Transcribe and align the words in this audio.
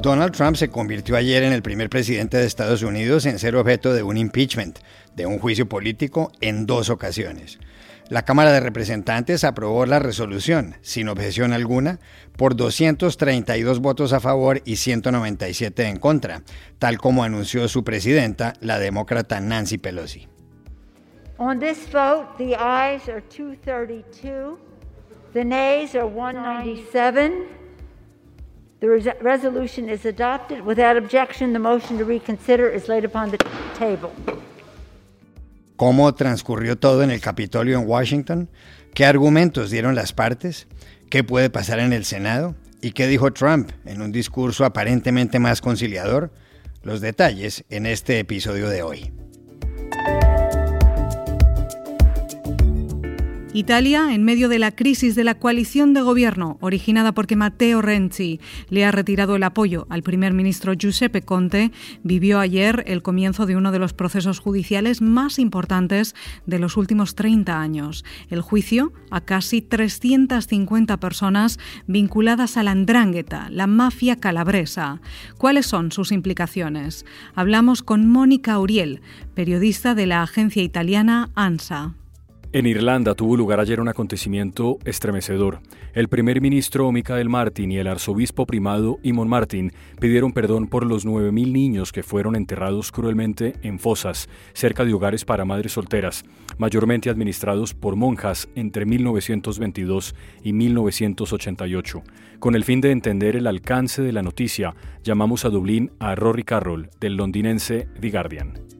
Donald 0.00 0.32
Trump 0.32 0.56
se 0.56 0.70
convirtió 0.70 1.16
ayer 1.16 1.42
en 1.42 1.52
el 1.52 1.60
primer 1.60 1.90
presidente 1.90 2.36
de 2.36 2.46
Estados 2.46 2.82
Unidos 2.82 3.26
en 3.26 3.40
ser 3.40 3.56
objeto 3.56 3.92
de 3.92 4.04
un 4.04 4.16
impeachment, 4.16 4.78
de 5.16 5.26
un 5.26 5.40
juicio 5.40 5.68
político, 5.68 6.30
en 6.40 6.66
dos 6.66 6.88
ocasiones. 6.88 7.58
La 8.08 8.24
Cámara 8.24 8.52
de 8.52 8.60
Representantes 8.60 9.42
aprobó 9.42 9.86
la 9.86 9.98
resolución, 9.98 10.76
sin 10.82 11.08
objeción 11.08 11.52
alguna, 11.52 11.98
por 12.36 12.54
232 12.54 13.80
votos 13.80 14.12
a 14.12 14.20
favor 14.20 14.62
y 14.64 14.76
197 14.76 15.88
en 15.88 15.98
contra, 15.98 16.42
tal 16.78 16.98
como 16.98 17.24
anunció 17.24 17.66
su 17.66 17.82
presidenta, 17.82 18.52
la 18.60 18.78
demócrata 18.78 19.40
Nancy 19.40 19.78
Pelosi. 19.78 20.28
On 21.38 21.58
this 21.58 21.88
vote, 21.92 22.28
the 22.38 22.54
ayes 22.54 23.08
are 23.08 23.20
232, 23.20 24.58
the 25.32 25.44
nays 25.44 25.96
are 25.96 26.06
197. 26.06 27.58
The 28.80 29.14
resolution 29.20 29.88
is 29.88 30.06
adopted. 30.06 30.64
Without 30.64 30.96
objection, 30.96 31.52
the 31.52 31.58
motion 31.58 31.98
to 31.98 32.04
reconsider 32.04 32.68
is 32.68 32.88
laid 32.88 33.04
upon 33.04 33.30
the 33.30 33.38
table. 33.76 34.12
¿Cómo 35.76 36.14
transcurrió 36.14 36.76
todo 36.76 37.02
en 37.02 37.10
el 37.10 37.20
Capitolio 37.20 37.78
en 37.78 37.88
Washington? 37.88 38.48
¿Qué 38.94 39.04
argumentos 39.04 39.70
dieron 39.70 39.94
las 39.94 40.12
partes? 40.12 40.68
¿Qué 41.10 41.24
puede 41.24 41.50
pasar 41.50 41.80
en 41.80 41.92
el 41.92 42.04
Senado? 42.04 42.54
¿Y 42.80 42.92
qué 42.92 43.08
dijo 43.08 43.32
Trump 43.32 43.70
en 43.84 44.00
un 44.00 44.12
discurso 44.12 44.64
aparentemente 44.64 45.38
más 45.40 45.60
conciliador? 45.60 46.30
Los 46.82 47.00
detalles 47.00 47.64
en 47.70 47.86
este 47.86 48.20
episodio 48.20 48.68
de 48.68 48.82
hoy. 48.82 49.12
Italia, 53.54 54.14
en 54.14 54.24
medio 54.24 54.50
de 54.50 54.58
la 54.58 54.72
crisis 54.72 55.14
de 55.14 55.24
la 55.24 55.38
coalición 55.38 55.94
de 55.94 56.02
gobierno 56.02 56.58
originada 56.60 57.12
porque 57.12 57.34
Matteo 57.34 57.80
Renzi 57.80 58.40
le 58.68 58.84
ha 58.84 58.90
retirado 58.90 59.36
el 59.36 59.42
apoyo 59.42 59.86
al 59.88 60.02
primer 60.02 60.34
ministro 60.34 60.74
Giuseppe 60.74 61.22
Conte, 61.22 61.72
vivió 62.02 62.40
ayer 62.40 62.84
el 62.86 63.02
comienzo 63.02 63.46
de 63.46 63.56
uno 63.56 63.72
de 63.72 63.78
los 63.78 63.94
procesos 63.94 64.38
judiciales 64.38 65.00
más 65.00 65.38
importantes 65.38 66.14
de 66.44 66.58
los 66.58 66.76
últimos 66.76 67.14
30 67.14 67.58
años, 67.58 68.04
el 68.28 68.42
juicio 68.42 68.92
a 69.10 69.22
casi 69.22 69.62
350 69.62 71.00
personas 71.00 71.58
vinculadas 71.86 72.58
a 72.58 72.62
la 72.62 72.72
andrángueta, 72.72 73.48
la 73.50 73.66
mafia 73.66 74.16
calabresa. 74.16 75.00
¿Cuáles 75.38 75.64
son 75.64 75.90
sus 75.90 76.12
implicaciones? 76.12 77.06
Hablamos 77.34 77.82
con 77.82 78.06
Mónica 78.06 78.58
Uriel, 78.58 79.00
periodista 79.34 79.94
de 79.94 80.06
la 80.06 80.22
agencia 80.22 80.62
italiana 80.62 81.30
ANSA. 81.34 81.97
En 82.50 82.64
Irlanda 82.64 83.14
tuvo 83.14 83.36
lugar 83.36 83.60
ayer 83.60 83.78
un 83.78 83.88
acontecimiento 83.88 84.78
estremecedor. 84.86 85.60
El 85.92 86.08
primer 86.08 86.40
ministro 86.40 86.90
Michael 86.90 87.28
Martin 87.28 87.70
y 87.70 87.76
el 87.76 87.86
arzobispo 87.86 88.46
primado 88.46 88.98
Imon 89.02 89.28
Martin 89.28 89.70
pidieron 90.00 90.32
perdón 90.32 90.66
por 90.66 90.86
los 90.86 91.06
9.000 91.06 91.52
niños 91.52 91.92
que 91.92 92.02
fueron 92.02 92.36
enterrados 92.36 92.90
cruelmente 92.90 93.52
en 93.60 93.78
fosas 93.78 94.30
cerca 94.54 94.86
de 94.86 94.94
hogares 94.94 95.26
para 95.26 95.44
madres 95.44 95.72
solteras, 95.72 96.24
mayormente 96.56 97.10
administrados 97.10 97.74
por 97.74 97.96
monjas 97.96 98.48
entre 98.54 98.86
1922 98.86 100.14
y 100.42 100.54
1988. 100.54 102.02
Con 102.38 102.54
el 102.54 102.64
fin 102.64 102.80
de 102.80 102.92
entender 102.92 103.36
el 103.36 103.46
alcance 103.46 104.00
de 104.00 104.12
la 104.12 104.22
noticia, 104.22 104.74
llamamos 105.04 105.44
a 105.44 105.50
Dublín 105.50 105.92
a 105.98 106.14
Rory 106.14 106.44
Carroll, 106.44 106.88
del 106.98 107.16
londinense 107.16 107.88
The 108.00 108.10
Guardian. 108.10 108.77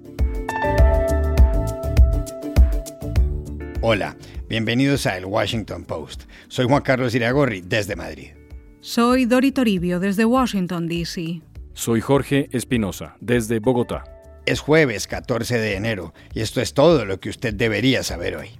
Hola, 3.81 4.17
bienvenidos 4.48 5.07
a 5.07 5.17
El 5.17 5.27
Washington 5.27 5.84
Post. 5.84 6.25
Soy 6.48 6.67
Juan 6.67 6.83
Carlos 6.83 7.15
Iragorri 7.15 7.61
desde 7.61 7.95
Madrid. 7.95 8.31
Soy 8.81 9.25
Dori 9.25 9.53
Toribio 9.53 10.01
desde 10.01 10.25
Washington, 10.25 10.89
D.C. 10.89 11.43
Soy 11.75 12.01
Jorge 12.01 12.49
Espinosa 12.51 13.15
desde 13.21 13.61
Bogotá. 13.61 14.03
Es 14.47 14.59
jueves 14.59 15.06
14 15.06 15.59
de 15.59 15.77
enero 15.77 16.12
y 16.34 16.41
esto 16.41 16.61
es 16.61 16.75
todo 16.75 17.05
lo 17.05 17.21
que 17.21 17.28
usted 17.28 17.55
debería 17.55 18.03
saber 18.03 18.34
hoy. 18.34 18.50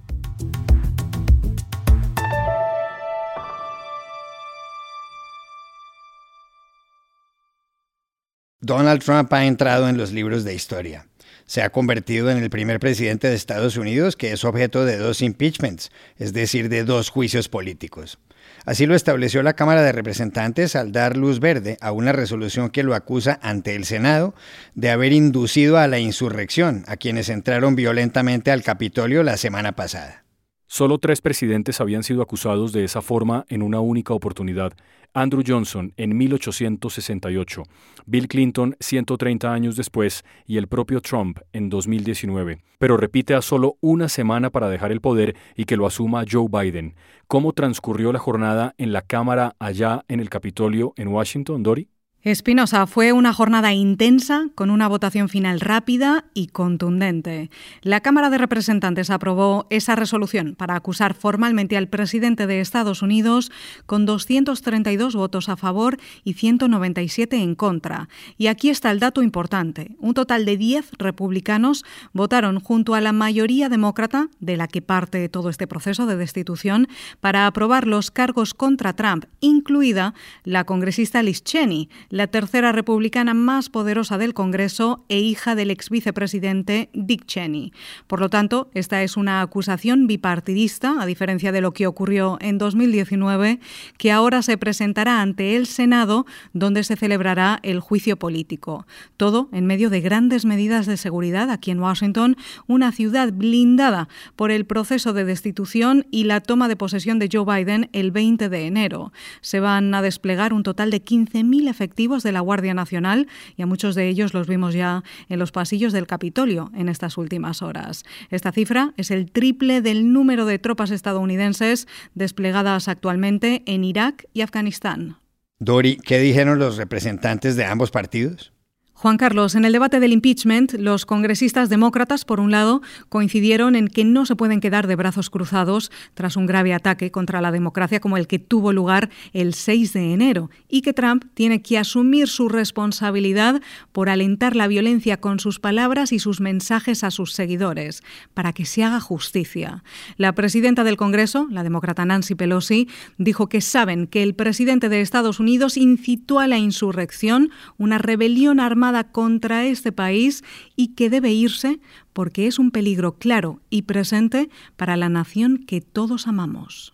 Donald 8.61 9.03
Trump 9.03 9.33
ha 9.33 9.45
entrado 9.45 9.89
en 9.89 9.97
los 9.97 10.13
libros 10.13 10.45
de 10.45 10.55
historia 10.55 11.08
se 11.49 11.63
ha 11.63 11.71
convertido 11.71 12.29
en 12.29 12.37
el 12.37 12.51
primer 12.51 12.79
presidente 12.79 13.27
de 13.27 13.33
Estados 13.33 13.75
Unidos 13.75 14.15
que 14.15 14.31
es 14.31 14.45
objeto 14.45 14.85
de 14.85 14.97
dos 14.97 15.23
impeachments, 15.23 15.91
es 16.19 16.31
decir, 16.31 16.69
de 16.69 16.83
dos 16.83 17.09
juicios 17.09 17.49
políticos. 17.49 18.19
Así 18.65 18.85
lo 18.85 18.93
estableció 18.93 19.41
la 19.41 19.55
Cámara 19.55 19.81
de 19.81 19.91
Representantes 19.91 20.75
al 20.75 20.91
dar 20.91 21.17
luz 21.17 21.39
verde 21.39 21.79
a 21.81 21.91
una 21.91 22.11
resolución 22.11 22.69
que 22.69 22.83
lo 22.83 22.93
acusa 22.93 23.39
ante 23.41 23.75
el 23.75 23.85
Senado 23.85 24.35
de 24.75 24.91
haber 24.91 25.11
inducido 25.11 25.79
a 25.79 25.87
la 25.87 25.97
insurrección 25.97 26.83
a 26.85 26.97
quienes 26.97 27.29
entraron 27.29 27.75
violentamente 27.75 28.51
al 28.51 28.61
Capitolio 28.61 29.23
la 29.23 29.35
semana 29.35 29.71
pasada. 29.71 30.28
Solo 30.71 30.99
tres 30.99 31.19
presidentes 31.19 31.81
habían 31.81 32.03
sido 32.03 32.21
acusados 32.21 32.71
de 32.73 32.83
esa 32.83 33.01
forma 33.01 33.43
en 33.49 33.63
una 33.63 33.79
única 33.79 34.13
oportunidad. 34.13 34.73
Andrew 35.15 35.41
Johnson 35.45 35.93
en 35.97 36.15
1868, 36.15 37.63
Bill 38.05 38.27
Clinton 38.27 38.75
130 38.79 39.51
años 39.51 39.75
después 39.75 40.23
y 40.45 40.57
el 40.57 40.67
propio 40.67 41.01
Trump 41.01 41.39
en 41.53 41.69
2019. 41.69 42.59
Pero 42.77 42.97
repite 42.97 43.33
a 43.33 43.41
solo 43.41 43.77
una 43.81 44.09
semana 44.09 44.51
para 44.51 44.69
dejar 44.69 44.91
el 44.91 45.01
poder 45.01 45.35
y 45.55 45.65
que 45.65 45.75
lo 45.75 45.87
asuma 45.87 46.23
Joe 46.31 46.45
Biden. 46.47 46.93
¿Cómo 47.27 47.53
transcurrió 47.53 48.13
la 48.13 48.19
jornada 48.19 48.75
en 48.77 48.93
la 48.93 49.01
Cámara 49.01 49.55
allá 49.57 50.05
en 50.07 50.19
el 50.19 50.29
Capitolio 50.29 50.93
en 50.97 51.07
Washington, 51.07 51.63
Dory? 51.63 51.89
Espinosa, 52.21 52.85
fue 52.85 53.13
una 53.13 53.31
jornada 53.31 53.71
intensa 53.71 54.49
con 54.53 54.71
una 54.71 54.89
votación 54.89 55.29
final 55.29 55.61
rápida 55.61 56.25
y 56.33 56.47
contundente. 56.47 57.49
La 57.81 58.01
Cámara 58.01 58.29
de 58.29 58.37
Representantes 58.37 59.09
aprobó 59.09 59.67
esa 59.69 59.95
resolución 59.95 60.53
para 60.55 60.75
acusar 60.75 61.13
formalmente 61.13 61.77
al 61.77 61.87
presidente 61.87 62.45
de 62.45 62.59
Estados 62.59 63.01
Unidos 63.01 63.53
con 63.85 64.05
232 64.05 65.15
votos 65.15 65.47
a 65.47 65.55
favor 65.55 65.95
y 66.25 66.33
197 66.33 67.37
en 67.37 67.55
contra. 67.55 68.09
Y 68.37 68.47
aquí 68.47 68.69
está 68.69 68.91
el 68.91 68.99
dato 68.99 69.21
importante. 69.21 69.95
Un 69.97 70.13
total 70.13 70.43
de 70.43 70.57
10 70.57 70.91
republicanos 70.97 71.85
votaron 72.11 72.59
junto 72.59 72.95
a 72.95 73.01
la 73.01 73.13
mayoría 73.13 73.69
demócrata, 73.69 74.27
de 74.41 74.57
la 74.57 74.67
que 74.67 74.81
parte 74.81 75.29
todo 75.29 75.49
este 75.49 75.67
proceso 75.67 76.05
de 76.05 76.17
destitución, 76.17 76.89
para 77.21 77.47
aprobar 77.47 77.87
los 77.87 78.11
cargos 78.11 78.53
contra 78.53 78.91
Trump, 78.91 79.23
incluida 79.39 80.13
la 80.43 80.65
congresista 80.65 81.23
Liz 81.23 81.45
Cheney, 81.45 81.87
la 82.09 82.27
tercera 82.27 82.71
republicana 82.71 83.33
más 83.33 83.69
poderosa 83.69 84.17
del 84.17 84.33
Congreso 84.33 85.05
e 85.09 85.19
hija 85.19 85.55
del 85.55 85.71
ex 85.71 85.89
vicepresidente 85.89 86.89
Dick 86.93 87.25
Cheney. 87.25 87.71
Por 88.07 88.19
lo 88.19 88.29
tanto, 88.29 88.69
esta 88.73 89.03
es 89.03 89.15
una 89.15 89.41
acusación 89.41 90.07
bipartidista, 90.07 90.95
a 90.99 91.05
diferencia 91.05 91.51
de 91.51 91.61
lo 91.61 91.71
que 91.71 91.87
ocurrió 91.87 92.37
en 92.41 92.57
2019, 92.57 93.59
que 93.97 94.11
ahora 94.11 94.41
se 94.41 94.57
presentará 94.57 95.21
ante 95.21 95.55
el 95.55 95.67
Senado, 95.67 96.25
donde 96.53 96.83
se 96.83 96.95
celebrará 96.95 97.59
el 97.61 97.79
juicio 97.79 98.17
político. 98.17 98.87
Todo 99.17 99.49
en 99.51 99.67
medio 99.67 99.89
de 99.89 100.01
grandes 100.01 100.45
medidas 100.45 100.87
de 100.87 100.97
seguridad 100.97 101.51
aquí 101.51 101.69
en 101.69 101.79
Washington, 101.79 102.37
una 102.65 102.91
ciudad 102.91 103.31
blindada 103.31 104.09
por 104.35 104.51
el 104.51 104.65
proceso 104.65 105.13
de 105.13 105.25
destitución 105.25 106.07
y 106.09 106.23
la 106.23 106.41
toma 106.41 106.67
de 106.67 106.75
posesión 106.75 107.19
de 107.19 107.29
Joe 107.31 107.45
Biden 107.45 107.89
el 107.93 108.11
20 108.11 108.49
de 108.49 108.65
enero. 108.65 109.13
Se 109.41 109.59
van 109.59 109.93
a 109.93 110.01
desplegar 110.01 110.53
un 110.53 110.63
total 110.63 110.89
de 110.89 111.03
15.000 111.03 111.69
efectivos 111.69 111.98
de 111.99 112.31
la 112.31 112.39
Guardia 112.39 112.73
Nacional 112.73 113.27
y 113.57 113.61
a 113.61 113.65
muchos 113.65 113.93
de 113.93 114.07
ellos 114.07 114.33
los 114.33 114.47
vimos 114.47 114.73
ya 114.73 115.03
en 115.27 115.37
los 115.37 115.51
pasillos 115.51 115.91
del 115.91 116.07
Capitolio 116.07 116.71
en 116.73 116.87
estas 116.87 117.17
últimas 117.17 117.61
horas. 117.61 118.03
Esta 118.29 118.53
cifra 118.53 118.93
es 118.95 119.11
el 119.11 119.29
triple 119.29 119.81
del 119.81 120.13
número 120.13 120.45
de 120.45 120.59
tropas 120.59 120.91
estadounidenses 120.91 121.87
desplegadas 122.15 122.87
actualmente 122.87 123.63
en 123.65 123.83
Irak 123.83 124.27
y 124.33 124.41
Afganistán. 124.41 125.17
Dori, 125.59 125.97
¿qué 125.97 126.19
dijeron 126.19 126.57
los 126.57 126.77
representantes 126.77 127.57
de 127.57 127.65
ambos 127.65 127.91
partidos? 127.91 128.53
Juan 129.01 129.15
Carlos, 129.15 129.55
en 129.55 129.63
el 129.63 129.71
debate 129.71 130.01
del 130.01 130.11
impeachment, 130.11 130.73
los 130.73 131.05
congresistas 131.05 131.69
demócratas, 131.69 132.25
por 132.25 132.41
un 132.41 132.51
lado, 132.51 132.81
coincidieron 133.07 133.77
en 133.77 133.87
que 133.87 134.03
no 134.03 134.25
se 134.25 134.35
pueden 134.35 134.59
quedar 134.59 134.87
de 134.87 134.97
brazos 134.97 135.29
cruzados 135.29 135.89
tras 136.15 136.35
un 136.35 136.45
grave 136.45 136.73
ataque 136.73 137.09
contra 137.09 137.39
la 137.39 137.53
democracia 137.53 138.01
como 138.01 138.17
el 138.17 138.27
que 138.27 138.39
tuvo 138.39 138.73
lugar 138.73 139.09
el 139.31 139.53
6 139.53 139.93
de 139.93 140.11
enero 140.11 140.49
y 140.67 140.81
que 140.81 140.91
Trump 140.91 141.23
tiene 141.33 141.61
que 141.61 141.77
asumir 141.77 142.27
su 142.27 142.49
responsabilidad 142.49 143.61
por 143.93 144.09
alentar 144.09 144.57
la 144.57 144.67
violencia 144.67 145.15
con 145.15 145.39
sus 145.39 145.61
palabras 145.61 146.11
y 146.11 146.19
sus 146.19 146.41
mensajes 146.41 147.05
a 147.05 147.09
sus 147.09 147.31
seguidores, 147.31 148.03
para 148.33 148.51
que 148.51 148.65
se 148.65 148.83
haga 148.83 148.99
justicia. 148.99 149.81
La 150.17 150.35
presidenta 150.35 150.83
del 150.83 150.97
Congreso, 150.97 151.47
la 151.49 151.63
demócrata 151.63 152.03
Nancy 152.03 152.35
Pelosi, 152.35 152.89
dijo 153.17 153.47
que 153.47 153.61
saben 153.61 154.07
que 154.07 154.23
el 154.23 154.35
presidente 154.35 154.89
de 154.89 154.99
Estados 154.99 155.39
Unidos 155.39 155.77
incitó 155.77 156.39
a 156.39 156.47
la 156.47 156.57
insurrección, 156.57 157.49
una 157.77 157.97
rebelión 157.97 158.59
armada 158.59 158.88
contra 159.11 159.65
este 159.65 159.91
país 159.91 160.43
y 160.75 160.95
que 160.95 161.09
debe 161.09 161.31
irse 161.31 161.79
porque 162.13 162.47
es 162.47 162.59
un 162.59 162.71
peligro 162.71 163.13
claro 163.13 163.59
y 163.69 163.83
presente 163.83 164.49
para 164.75 164.97
la 164.97 165.09
nación 165.09 165.65
que 165.65 165.81
todos 165.81 166.27
amamos. 166.27 166.93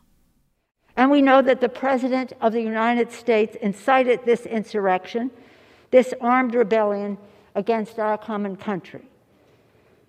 And 0.98 1.12
we 1.12 1.22
know 1.22 1.42
that 1.42 1.60
the 1.60 1.68
President 1.70 2.34
of 2.40 2.54
the 2.54 2.62
United 2.62 3.12
States 3.12 3.58
incited 3.62 4.24
this 4.26 4.46
insurrection 4.46 5.30
this 5.96 6.14
armed 6.20 6.54
rebellion 6.54 7.18
against 7.56 8.00
our 8.00 8.18
common 8.18 8.58
country. 8.58 9.08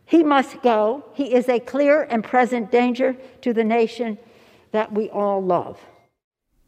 He 0.04 0.24
must 0.24 0.60
go. 0.62 1.04
He 1.14 1.32
is 1.32 1.48
a 1.48 1.60
clear 1.60 2.02
and 2.10 2.24
present 2.24 2.72
danger 2.72 3.16
to 3.42 3.52
the 3.52 3.62
nation 3.62 4.18
that 4.72 4.92
we 4.92 5.08
all 5.10 5.40
love. 5.40 5.78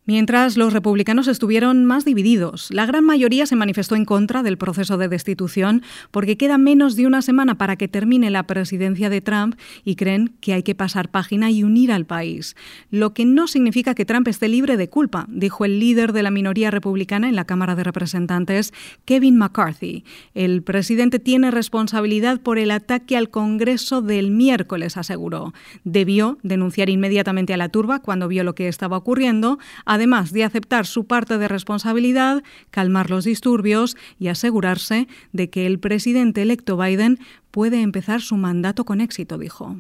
Mientras 0.09 0.57
los 0.57 0.73
republicanos 0.73 1.29
estuvieron 1.29 1.85
más 1.85 2.07
divididos, 2.07 2.71
la 2.71 2.87
gran 2.87 3.05
mayoría 3.05 3.45
se 3.45 3.57
manifestó 3.57 3.95
en 3.95 4.07
contra 4.07 4.43
del 4.43 4.57
proceso 4.57 4.97
de 4.97 5.07
destitución 5.07 5.83
porque 6.11 6.39
queda 6.39 6.57
menos 6.57 6.97
de 6.97 7.07
una 7.07 7.21
semana 7.21 7.59
para 7.59 7.77
que 7.77 7.89
termine 7.89 8.31
la 8.31 8.45
presidencia 8.45 9.11
de 9.11 9.21
Trump 9.21 9.57
y 9.85 9.97
creen 9.97 10.33
que 10.41 10.55
hay 10.55 10.63
que 10.63 10.75
pasar 10.75 11.11
página 11.11 11.51
y 11.51 11.63
unir 11.63 11.93
al 11.93 12.07
país. 12.07 12.57
Lo 12.91 13.13
que 13.13 13.27
no 13.27 13.47
significa 13.49 13.95
que 13.95 14.07
Trump 14.07 14.29
esté 14.29 14.49
libre 14.49 14.79
de 14.79 14.89
culpa, 14.89 15.27
dijo 15.29 15.67
el 15.67 15.79
líder 15.79 16.15
de 16.15 16.23
la 16.23 16.31
minoría 16.31 16.71
republicana 16.71 17.29
en 17.29 17.37
la 17.37 17.45
Cámara 17.45 17.77
de 17.77 17.85
Representantes, 17.85 18.73
Kevin 19.05 19.37
McCarthy. 19.37 20.05
El 20.33 20.63
presidente 20.63 21.19
tiene 21.19 21.51
responsabilidad 21.51 22.41
por 22.41 22.59
el 22.59 22.71
ataque 22.71 23.19
al 23.19 23.29
Congreso 23.29 24.01
del 24.01 24.31
miércoles, 24.31 24.97
aseguró. 24.97 25.53
Debió 25.85 26.39
denunciar 26.43 26.89
inmediatamente 26.89 27.53
a 27.53 27.59
la 27.59 27.69
turba 27.69 27.99
cuando 27.99 28.27
vio 28.27 28.43
lo 28.43 28.55
que 28.55 28.69
estaba 28.69 28.97
ocurriendo 28.97 29.59
además 29.99 30.33
de 30.33 30.45
aceptar 30.45 30.87
su 30.87 31.07
parte 31.07 31.39
de 31.39 31.49
responsabilidad, 31.49 32.43
calmar 32.71 33.11
los 33.11 33.25
disturbios 33.25 33.97
y 34.19 34.29
asegurarse 34.29 35.09
de 35.33 35.51
que 35.51 35.67
el 35.67 35.81
presidente 35.81 36.43
electo 36.43 36.77
Biden 36.77 37.19
puede 37.51 37.83
empezar 37.83 38.21
su 38.21 38.37
mandato 38.37 38.85
con 38.85 39.01
éxito, 39.01 39.39
dijo. 39.39 39.77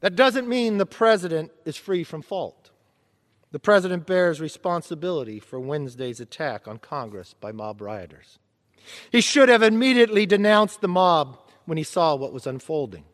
That 0.00 0.12
doesn't 0.12 0.48
mean 0.48 0.78
the 0.78 0.86
president 0.86 1.52
is 1.66 1.78
free 1.78 2.02
from 2.04 2.22
fault. 2.22 2.70
The 3.52 3.58
president 3.58 4.06
bears 4.06 4.40
responsibility 4.40 5.38
for 5.38 5.60
Wednesday's 5.60 6.20
attack 6.20 6.66
on 6.66 6.78
Congress 6.78 7.34
by 7.38 7.52
mob 7.52 7.82
rioters. 7.82 8.38
He 9.12 9.20
should 9.20 9.50
have 9.50 9.62
immediately 9.62 10.24
denounced 10.24 10.80
the 10.80 10.88
mob 10.88 11.36
when 11.66 11.76
he 11.76 11.84
saw 11.84 12.16
what 12.16 12.32
was 12.32 12.46
unfolding. 12.46 13.04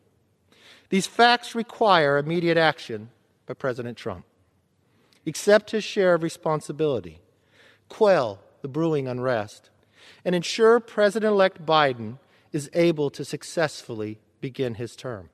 These 0.89 1.07
facts 1.07 1.53
require 1.53 2.17
immediate 2.17 2.57
action 2.57 3.09
by 3.45 3.55
President 3.55 3.97
Trump 3.97 4.23
accept 5.27 5.73
his 5.73 5.83
share 5.83 6.13
of 6.15 6.23
responsibility, 6.23 7.19
quell 7.89 8.39
the 8.61 8.67
brewing 8.67 9.07
unrest, 9.07 9.69
and 10.25 10.33
ensure 10.33 10.79
President 10.79 11.33
elect 11.33 11.65
Biden 11.65 12.17
is 12.53 12.69
able 12.73 13.11
to 13.11 13.23
successfully 13.23 14.19
begin 14.41 14.75
his 14.75 14.95
term. 14.95 15.29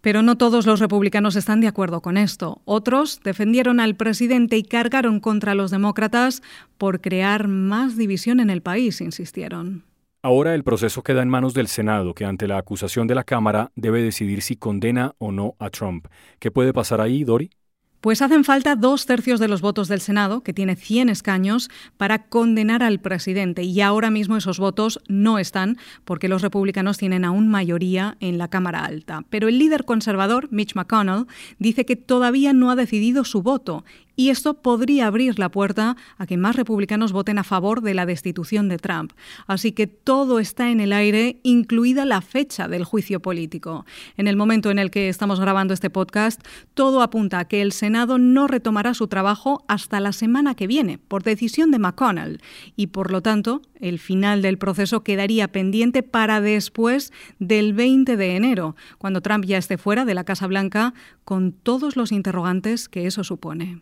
Pero 0.00 0.22
no 0.22 0.36
todos 0.36 0.64
los 0.64 0.78
republicanos 0.78 1.34
están 1.34 1.60
de 1.60 1.66
acuerdo 1.66 2.00
con 2.00 2.16
esto. 2.16 2.62
Otros 2.64 3.20
defendieron 3.24 3.80
al 3.80 3.96
presidente 3.96 4.56
y 4.56 4.62
cargaron 4.62 5.18
contra 5.18 5.54
los 5.54 5.72
demócratas 5.72 6.40
por 6.78 7.00
crear 7.00 7.48
más 7.48 7.96
división 7.96 8.38
en 8.38 8.48
el 8.48 8.62
país, 8.62 9.00
insistieron. 9.00 9.84
Ahora 10.22 10.54
el 10.54 10.62
proceso 10.62 11.02
queda 11.02 11.22
en 11.22 11.28
manos 11.28 11.52
del 11.54 11.68
Senado, 11.68 12.14
que 12.14 12.24
ante 12.24 12.46
la 12.46 12.58
acusación 12.58 13.06
de 13.06 13.16
la 13.16 13.24
Cámara 13.24 13.70
debe 13.74 14.02
decidir 14.02 14.42
si 14.42 14.56
condena 14.56 15.14
o 15.18 15.32
no 15.32 15.54
a 15.58 15.70
Trump. 15.70 16.06
¿Qué 16.38 16.50
puede 16.50 16.72
pasar 16.72 17.00
ahí, 17.00 17.24
Dori? 17.24 17.50
Pues 18.00 18.22
hacen 18.22 18.44
falta 18.44 18.76
dos 18.76 19.06
tercios 19.06 19.40
de 19.40 19.48
los 19.48 19.60
votos 19.60 19.88
del 19.88 20.00
Senado, 20.00 20.42
que 20.42 20.52
tiene 20.52 20.76
100 20.76 21.08
escaños, 21.08 21.68
para 21.96 22.26
condenar 22.28 22.84
al 22.84 23.00
presidente. 23.00 23.64
Y 23.64 23.80
ahora 23.80 24.10
mismo 24.10 24.36
esos 24.36 24.60
votos 24.60 25.00
no 25.08 25.40
están 25.40 25.78
porque 26.04 26.28
los 26.28 26.42
republicanos 26.42 26.96
tienen 26.96 27.24
aún 27.24 27.48
mayoría 27.48 28.16
en 28.20 28.38
la 28.38 28.46
Cámara 28.46 28.84
Alta. 28.84 29.24
Pero 29.30 29.48
el 29.48 29.58
líder 29.58 29.84
conservador, 29.84 30.46
Mitch 30.52 30.76
McConnell, 30.76 31.26
dice 31.58 31.84
que 31.84 31.96
todavía 31.96 32.52
no 32.52 32.70
ha 32.70 32.76
decidido 32.76 33.24
su 33.24 33.42
voto 33.42 33.84
y 34.18 34.30
esto 34.30 34.54
podría 34.54 35.06
abrir 35.06 35.38
la 35.38 35.48
puerta 35.48 35.96
a 36.16 36.26
que 36.26 36.36
más 36.36 36.56
republicanos 36.56 37.12
voten 37.12 37.38
a 37.38 37.44
favor 37.44 37.82
de 37.82 37.94
la 37.94 38.04
destitución 38.04 38.68
de 38.68 38.76
Trump. 38.76 39.12
Así 39.46 39.70
que 39.70 39.86
todo 39.86 40.40
está 40.40 40.72
en 40.72 40.80
el 40.80 40.92
aire, 40.92 41.38
incluida 41.44 42.04
la 42.04 42.20
fecha 42.20 42.66
del 42.66 42.82
juicio 42.82 43.22
político. 43.22 43.86
En 44.16 44.26
el 44.26 44.36
momento 44.36 44.72
en 44.72 44.80
el 44.80 44.90
que 44.90 45.08
estamos 45.08 45.38
grabando 45.38 45.72
este 45.72 45.88
podcast, 45.88 46.44
todo 46.74 47.02
apunta 47.02 47.38
a 47.38 47.44
que 47.46 47.62
el 47.62 47.70
Senado 47.70 48.18
no 48.18 48.48
retomará 48.48 48.92
su 48.92 49.06
trabajo 49.06 49.64
hasta 49.68 50.00
la 50.00 50.10
semana 50.10 50.56
que 50.56 50.66
viene, 50.66 50.98
por 50.98 51.22
decisión 51.22 51.70
de 51.70 51.78
McConnell, 51.78 52.40
y 52.74 52.88
por 52.88 53.12
lo 53.12 53.22
tanto, 53.22 53.62
el 53.78 54.00
final 54.00 54.42
del 54.42 54.58
proceso 54.58 55.04
quedaría 55.04 55.46
pendiente 55.46 56.02
para 56.02 56.40
después 56.40 57.12
del 57.38 57.72
20 57.72 58.16
de 58.16 58.34
enero, 58.34 58.74
cuando 58.98 59.20
Trump 59.20 59.44
ya 59.44 59.58
esté 59.58 59.78
fuera 59.78 60.04
de 60.04 60.14
la 60.14 60.24
Casa 60.24 60.48
Blanca 60.48 60.92
con 61.24 61.52
todos 61.52 61.94
los 61.94 62.10
interrogantes 62.10 62.88
que 62.88 63.06
eso 63.06 63.22
supone. 63.22 63.80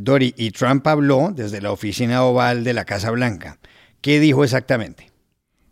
Dory, 0.00 0.34
y 0.36 0.50
Trump 0.50 0.86
habló 0.86 1.32
desde 1.34 1.60
la 1.60 1.72
oficina 1.72 2.24
oval 2.24 2.64
de 2.64 2.74
la 2.74 2.84
Casa 2.84 3.10
Blanca. 3.10 3.58
¿Qué 4.00 4.20
dijo 4.20 4.44
exactamente? 4.44 5.14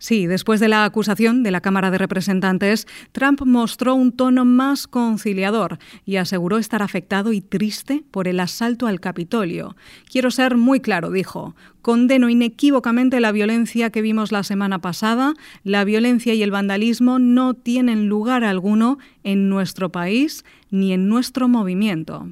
Sí, 0.03 0.27
después 0.27 0.59
de 0.59 0.67
la 0.67 0.85
acusación 0.85 1.45
de 1.45 1.53
la 1.53 1.61
Cámara 1.61 1.93
de 1.93 1.97
Representantes, 1.97 2.89
Trump 3.13 3.43
mostró 3.45 3.95
un 3.95 4.11
tono 4.11 4.45
más 4.45 4.89
conciliador 4.89 5.79
y 6.05 6.17
aseguró 6.17 6.59
estar 6.59 6.83
afectado 6.83 7.33
y 7.33 7.41
triste 7.41 8.03
por 8.11 8.27
el 8.27 8.41
asalto 8.41 8.89
al 8.89 8.99
Capitolio. 8.99 9.77
Quiero 10.11 10.33
ser 10.33 10.57
muy 10.57 10.81
claro, 10.81 11.13
dijo. 11.13 11.55
Condeno 11.83 12.29
inequívocamente 12.29 13.21
la 13.21 13.31
violencia 13.31 13.91
que 13.91 14.03
vimos 14.03 14.33
la 14.33 14.43
semana 14.43 14.81
pasada. 14.81 15.35
La 15.63 15.85
violencia 15.85 16.35
y 16.35 16.43
el 16.43 16.51
vandalismo 16.51 17.21
no 17.21 17.55
tienen 17.55 18.09
lugar 18.09 18.43
alguno 18.43 18.99
en 19.23 19.49
nuestro 19.49 19.93
país 19.93 20.45
ni 20.69 20.93
en 20.93 21.09
nuestro 21.09 21.47
movimiento. 21.47 22.27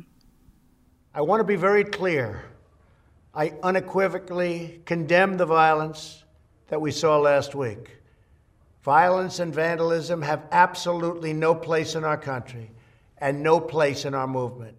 I 1.20 1.22
want 1.22 1.40
to 1.40 1.44
be 1.44 1.56
very 1.56 1.84
clear. 1.84 2.42
I 3.34 3.52
unequivocally 3.62 4.80
condemn 4.86 5.36
the 5.36 5.44
violence 5.44 6.24
that 6.68 6.80
we 6.80 6.92
saw 6.92 7.18
last 7.18 7.54
week. 7.54 7.98
Violence 8.80 9.38
and 9.38 9.54
vandalism 9.54 10.22
have 10.22 10.46
absolutely 10.50 11.34
no 11.34 11.54
place 11.54 11.94
in 11.94 12.04
our 12.04 12.16
country 12.16 12.70
and 13.18 13.42
no 13.42 13.60
place 13.60 14.06
in 14.06 14.14
our 14.14 14.26
movement. 14.26 14.78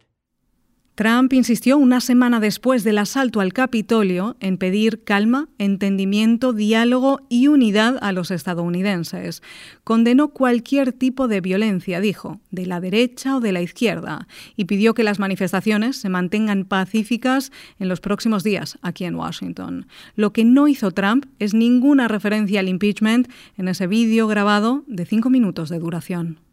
Trump 0.95 1.31
insistió 1.31 1.77
una 1.77 2.01
semana 2.01 2.41
después 2.41 2.83
del 2.83 2.97
asalto 2.97 3.39
al 3.39 3.53
Capitolio 3.53 4.35
en 4.41 4.57
pedir 4.57 5.05
calma, 5.05 5.47
entendimiento, 5.57 6.51
diálogo 6.51 7.21
y 7.29 7.47
unidad 7.47 7.97
a 8.01 8.11
los 8.11 8.29
estadounidenses. 8.29 9.41
Condenó 9.85 10.27
cualquier 10.27 10.91
tipo 10.91 11.29
de 11.29 11.39
violencia, 11.39 12.01
dijo, 12.01 12.41
de 12.51 12.65
la 12.65 12.81
derecha 12.81 13.38
o 13.38 13.39
de 13.39 13.53
la 13.53 13.61
izquierda, 13.61 14.27
y 14.57 14.65
pidió 14.65 14.93
que 14.93 15.05
las 15.05 15.17
manifestaciones 15.17 15.95
se 15.95 16.09
mantengan 16.09 16.65
pacíficas 16.65 17.54
en 17.80 17.87
los 17.87 18.01
próximos 18.01 18.44
días 18.44 18.77
aquí 18.81 19.06
en 19.06 19.16
Washington. 19.16 19.87
Lo 20.16 20.33
que 20.33 20.44
no 20.44 20.68
hizo 20.68 20.92
Trump 20.92 21.25
es 21.39 21.54
ninguna 21.54 22.09
referencia 22.09 22.59
al 22.59 22.68
impeachment 22.68 23.30
en 23.56 23.69
ese 23.69 23.87
vídeo 23.87 24.27
grabado 24.27 24.83
de 24.87 25.06
cinco 25.06 25.30
minutos 25.30 25.69
de 25.69 25.80
duración. 25.80 26.50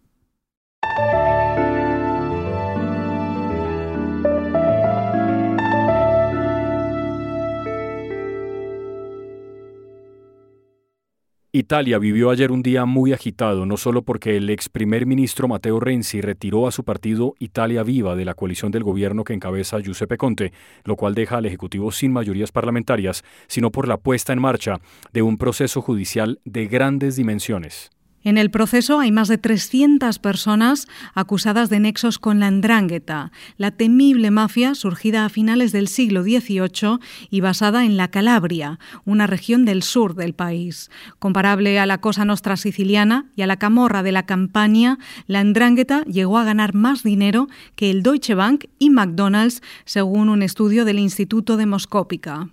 Italia 11.51 11.99
vivió 11.99 12.29
ayer 12.29 12.53
un 12.53 12.63
día 12.63 12.85
muy 12.85 13.15
agitado, 13.15 13.65
no 13.65 13.79
solo 13.79 14.03
porque 14.03 14.37
el 14.37 14.51
ex 14.51 14.69
primer 14.69 15.07
ministro 15.07 15.49
Matteo 15.49 15.81
Renzi 15.81 16.21
retiró 16.21 16.67
a 16.67 16.73
su 16.73 16.85
partido 16.85 17.37
Italia 17.39 17.83
Viva 17.83 18.15
de 18.17 18.27
la 18.27 18.35
coalición 18.35 18.71
del 18.71 18.85
gobierno 18.85 19.25
que 19.25 19.33
encabeza 19.33 19.81
Giuseppe 19.81 20.19
Conte, 20.19 20.53
lo 20.85 20.97
cual 20.97 21.15
deja 21.15 21.39
al 21.39 21.47
Ejecutivo 21.47 21.91
sin 21.91 22.13
mayorías 22.13 22.53
parlamentarias, 22.53 23.25
sino 23.47 23.71
por 23.71 23.89
la 23.89 23.97
puesta 23.97 24.35
en 24.35 24.43
marcha 24.43 24.79
de 25.15 25.23
un 25.23 25.39
proceso 25.39 25.81
judicial 25.81 26.39
de 26.45 26.67
grandes 26.67 27.17
dimensiones. 27.17 27.93
En 28.25 28.37
el 28.37 28.51
proceso 28.51 28.99
hay 28.99 29.13
más 29.13 29.29
de 29.29 29.39
300 29.39 30.19
personas 30.19 30.89
acusadas 31.15 31.71
de 31.71 31.79
nexos 31.79 32.19
con 32.19 32.41
la 32.41 32.51
Ndrangheta, 32.51 33.31
la 33.57 33.71
temible 33.71 34.31
mafia 34.31 34.75
surgida 34.75 35.25
a 35.25 35.29
finales 35.29 35.71
del 35.71 35.87
siglo 35.87 36.25
XVIII 36.25 36.99
y 37.31 37.41
basada 37.41 37.85
en 37.85 37.97
la 37.97 38.09
Calabria, 38.09 38.81
una 39.05 39.29
región 39.29 39.65
del 39.65 39.83
sur 39.83 40.15
del 40.15 40.35
país. 40.35 40.91
Comparable 41.19 41.79
a 41.79 41.87
la 41.87 41.99
Cosa 42.01 42.25
Nostra 42.25 42.57
siciliana 42.57 43.27
y 43.37 43.43
a 43.43 43.47
la 43.47 43.57
Camorra 43.57 44.03
de 44.03 44.13
la 44.13 44.27
Campania, 44.27 44.99
la 45.27 45.45
Ndrangheta 45.45 46.03
llegó 46.05 46.39
a 46.39 46.45
ganar 46.45 46.75
más 46.75 47.05
dinero 47.05 47.47
que 47.77 47.91
el 47.91 48.03
Deutsche 48.03 48.35
Bank 48.35 48.65
y 48.81 48.91
McDonald's, 48.91 49.63
según 49.85 50.29
un 50.29 50.43
estudio 50.43 50.85
del 50.85 50.99
Instituto 50.99 51.57
Demoscópica. 51.57 52.49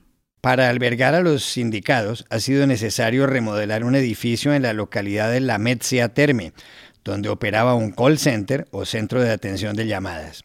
Para 0.46 0.70
albergar 0.70 1.16
a 1.16 1.22
los 1.22 1.44
sindicados 1.44 2.28
ha 2.30 2.40
sido 2.40 2.68
necesario 2.68 3.26
remodelar 3.26 3.84
un 3.84 3.96
edificio 3.96 4.54
en 4.54 4.62
la 4.62 4.74
localidad 4.74 5.32
de 5.32 5.40
La 5.40 5.58
Metzia 5.58 6.10
Terme, 6.10 6.54
donde 7.04 7.30
operaba 7.30 7.74
un 7.74 7.90
call 7.90 8.20
center 8.20 8.68
o 8.70 8.86
centro 8.86 9.24
de 9.24 9.32
atención 9.32 9.76
de 9.76 9.88
llamadas. 9.88 10.44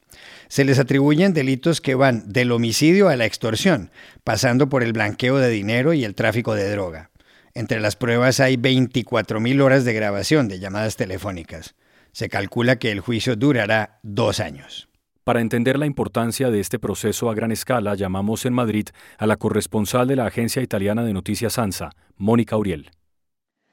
Se 0.48 0.64
les 0.64 0.78
atribuyen 0.78 1.34
delitos 1.34 1.82
que 1.82 1.94
van 1.94 2.32
del 2.32 2.50
homicidio 2.50 3.10
a 3.10 3.16
la 3.16 3.26
extorsión, 3.26 3.90
pasando 4.24 4.70
por 4.70 4.82
el 4.82 4.94
blanqueo 4.94 5.36
de 5.36 5.50
dinero 5.50 5.92
y 5.92 6.06
el 6.06 6.14
tráfico 6.14 6.54
de 6.54 6.70
droga. 6.70 7.10
Entre 7.52 7.78
las 7.78 7.96
pruebas 7.96 8.40
hay 8.40 8.56
24.000 8.56 9.60
horas 9.60 9.84
de 9.84 9.92
grabación 9.92 10.48
de 10.48 10.60
llamadas 10.60 10.96
telefónicas. 10.96 11.74
Se 12.12 12.30
calcula 12.30 12.76
que 12.76 12.90
el 12.90 13.00
juicio 13.00 13.36
durará 13.36 13.98
dos 14.02 14.40
años. 14.40 14.89
Para 15.30 15.42
entender 15.42 15.78
la 15.78 15.86
importancia 15.86 16.50
de 16.50 16.58
este 16.58 16.80
proceso 16.80 17.30
a 17.30 17.34
gran 17.36 17.52
escala, 17.52 17.94
llamamos 17.94 18.46
en 18.46 18.52
Madrid 18.52 18.88
a 19.16 19.28
la 19.28 19.36
corresponsal 19.36 20.08
de 20.08 20.16
la 20.16 20.26
agencia 20.26 20.60
italiana 20.60 21.04
de 21.04 21.12
noticias 21.12 21.56
ANSA, 21.56 21.90
Mónica 22.16 22.56
Uriel. 22.56 22.90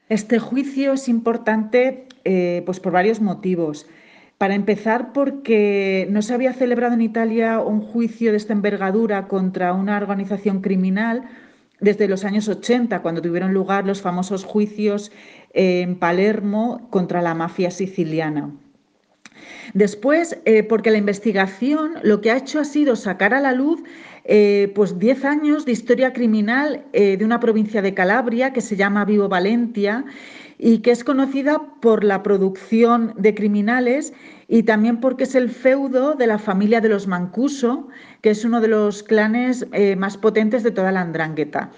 Este 0.07 0.37
juicio 0.37 0.93
es 0.93 1.09
importante 1.09 2.09
eh, 2.25 2.61
pues 2.63 2.79
por 2.79 2.93
varios 2.93 3.21
motivos. 3.21 3.87
Para 4.37 4.53
empezar, 4.53 5.13
porque 5.13 6.07
no 6.11 6.21
se 6.21 6.35
había 6.35 6.53
celebrado 6.53 6.93
en 6.93 7.01
Italia 7.01 7.59
un 7.59 7.81
juicio 7.81 8.29
de 8.29 8.37
esta 8.37 8.53
envergadura 8.53 9.27
contra 9.27 9.73
una 9.73 9.97
organización 9.97 10.61
criminal 10.61 11.23
desde 11.79 12.07
los 12.07 12.23
años 12.23 12.47
80, 12.47 13.01
cuando 13.01 13.23
tuvieron 13.23 13.55
lugar 13.55 13.83
los 13.87 14.03
famosos 14.03 14.43
juicios 14.45 15.11
en 15.55 15.97
Palermo 15.97 16.87
contra 16.91 17.23
la 17.23 17.33
mafia 17.33 17.71
siciliana. 17.71 18.51
Después, 19.73 20.37
eh, 20.45 20.63
porque 20.63 20.91
la 20.91 20.97
investigación 20.97 21.93
lo 22.03 22.21
que 22.21 22.31
ha 22.31 22.37
hecho 22.37 22.59
ha 22.59 22.65
sido 22.65 22.95
sacar 22.95 23.33
a 23.33 23.41
la 23.41 23.53
luz 23.53 23.81
eh, 24.25 24.71
pues 24.75 24.99
10 24.99 25.25
años 25.25 25.65
de 25.65 25.71
historia 25.71 26.13
criminal 26.13 26.83
eh, 26.93 27.17
de 27.17 27.25
una 27.25 27.39
provincia 27.39 27.81
de 27.81 27.93
Calabria 27.93 28.53
que 28.53 28.61
se 28.61 28.75
llama 28.75 29.05
Vivo 29.05 29.29
Valentia 29.29 30.05
y 30.57 30.79
que 30.79 30.91
es 30.91 31.03
conocida 31.03 31.61
por 31.81 32.03
la 32.03 32.23
producción 32.23 33.13
de 33.17 33.35
criminales 33.35 34.13
y 34.47 34.63
también 34.63 34.99
porque 34.99 35.25
es 35.25 35.35
el 35.35 35.49
feudo 35.49 36.15
de 36.15 36.27
la 36.27 36.39
familia 36.39 36.81
de 36.81 36.89
los 36.89 37.05
Mancuso, 37.05 37.87
que 38.21 38.31
es 38.31 38.43
uno 38.43 38.59
de 38.59 38.69
los 38.69 39.03
clanes 39.03 39.67
más 39.97 40.17
potentes 40.17 40.63
de 40.63 40.71
toda 40.71 40.91
la 40.91 41.01
Andrangheta. 41.01 41.69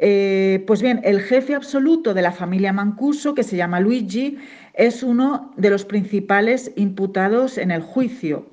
Eh, 0.00 0.62
pues 0.66 0.80
bien, 0.80 1.00
el 1.02 1.20
jefe 1.20 1.54
absoluto 1.54 2.14
de 2.14 2.22
la 2.22 2.30
familia 2.32 2.72
Mancuso, 2.72 3.34
que 3.34 3.42
se 3.42 3.56
llama 3.56 3.80
Luigi, 3.80 4.38
es 4.74 5.02
uno 5.02 5.52
de 5.56 5.70
los 5.70 5.84
principales 5.84 6.70
imputados 6.76 7.58
en 7.58 7.72
el 7.72 7.82
juicio. 7.82 8.46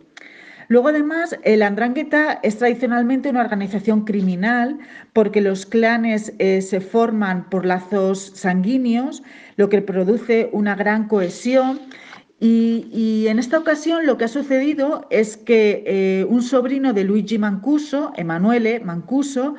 Luego, 0.68 0.88
además, 0.88 1.38
el 1.44 1.62
Andrangheta 1.62 2.40
es 2.42 2.58
tradicionalmente 2.58 3.30
una 3.30 3.42
organización 3.42 4.04
criminal 4.04 4.80
porque 5.14 5.40
los 5.40 5.68
clanes 5.68 6.34
eh, 6.40 6.64
se 6.64 6.82
forman 6.82 7.48
por 7.52 7.68
lazos 7.68 8.32
sanguíneos, 8.34 9.22
lo 9.58 9.70
que 9.70 9.84
produce 9.84 10.50
una 10.52 10.74
gran 10.74 11.08
cohesión. 11.08 11.80
Y, 12.40 13.28
en 13.28 13.40
esta 13.40 13.58
ocasión 13.58 14.06
lo 14.06 14.18
que 14.18 14.26
ha 14.26 14.28
sucedido 14.28 15.08
es 15.10 15.38
que 15.38 15.84
eh, 15.86 16.26
un 16.28 16.44
sobrino 16.44 16.94
de 16.94 17.04
Luigi 17.04 17.38
Mancuso, 17.38 18.12
Emanuele 18.18 18.82
Mancuso, 18.82 19.56